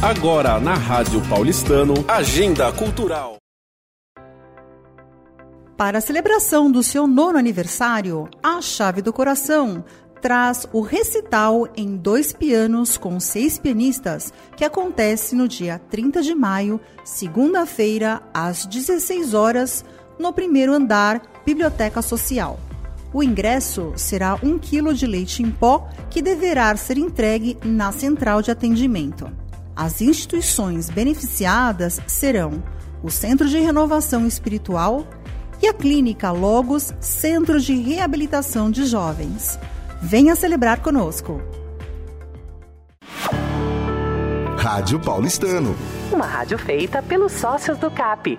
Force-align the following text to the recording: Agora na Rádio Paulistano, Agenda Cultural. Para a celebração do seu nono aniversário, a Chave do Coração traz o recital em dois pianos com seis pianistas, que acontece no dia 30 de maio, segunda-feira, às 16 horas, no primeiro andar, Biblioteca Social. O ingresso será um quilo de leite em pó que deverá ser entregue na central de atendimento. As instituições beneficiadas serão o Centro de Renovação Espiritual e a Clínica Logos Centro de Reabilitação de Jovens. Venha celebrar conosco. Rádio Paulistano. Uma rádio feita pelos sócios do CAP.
Agora 0.00 0.60
na 0.60 0.74
Rádio 0.74 1.20
Paulistano, 1.28 1.92
Agenda 2.06 2.70
Cultural. 2.70 3.36
Para 5.76 5.98
a 5.98 6.00
celebração 6.00 6.70
do 6.70 6.84
seu 6.84 7.08
nono 7.08 7.36
aniversário, 7.36 8.28
a 8.40 8.62
Chave 8.62 9.02
do 9.02 9.12
Coração 9.12 9.84
traz 10.22 10.68
o 10.72 10.82
recital 10.82 11.66
em 11.76 11.96
dois 11.96 12.32
pianos 12.32 12.96
com 12.96 13.18
seis 13.18 13.58
pianistas, 13.58 14.32
que 14.56 14.64
acontece 14.64 15.34
no 15.34 15.48
dia 15.48 15.80
30 15.90 16.22
de 16.22 16.32
maio, 16.32 16.80
segunda-feira, 17.04 18.22
às 18.32 18.66
16 18.66 19.34
horas, 19.34 19.84
no 20.16 20.32
primeiro 20.32 20.72
andar, 20.72 21.20
Biblioteca 21.44 22.02
Social. 22.02 22.60
O 23.12 23.20
ingresso 23.20 23.92
será 23.96 24.38
um 24.44 24.60
quilo 24.60 24.94
de 24.94 25.08
leite 25.08 25.42
em 25.42 25.50
pó 25.50 25.88
que 26.08 26.22
deverá 26.22 26.76
ser 26.76 26.98
entregue 26.98 27.58
na 27.64 27.90
central 27.90 28.40
de 28.42 28.52
atendimento. 28.52 29.47
As 29.78 30.00
instituições 30.00 30.90
beneficiadas 30.90 32.00
serão 32.04 32.60
o 33.00 33.12
Centro 33.12 33.48
de 33.48 33.60
Renovação 33.60 34.26
Espiritual 34.26 35.06
e 35.62 35.68
a 35.68 35.72
Clínica 35.72 36.32
Logos 36.32 36.92
Centro 36.98 37.60
de 37.60 37.74
Reabilitação 37.74 38.72
de 38.72 38.84
Jovens. 38.84 39.56
Venha 40.02 40.34
celebrar 40.34 40.80
conosco. 40.80 41.40
Rádio 44.56 44.98
Paulistano. 44.98 45.76
Uma 46.12 46.26
rádio 46.26 46.58
feita 46.58 47.00
pelos 47.00 47.30
sócios 47.30 47.78
do 47.78 47.88
CAP. 47.88 48.36